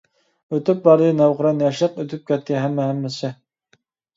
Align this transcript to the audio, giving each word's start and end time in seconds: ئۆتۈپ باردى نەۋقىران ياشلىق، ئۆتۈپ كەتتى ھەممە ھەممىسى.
ئۆتۈپ 0.55 0.79
باردى 0.87 1.09
نەۋقىران 1.17 1.61
ياشلىق، 1.65 1.99
ئۆتۈپ 2.05 2.27
كەتتى 2.33 2.59
ھەممە 2.63 2.89
ھەممىسى. 2.89 3.33